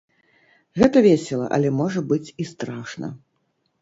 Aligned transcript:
Гэта 0.81 1.03
весела, 1.07 1.45
але 1.57 1.69
можа 1.81 1.99
быць 2.13 2.25
і 2.25 2.43
страшна. 2.53 3.07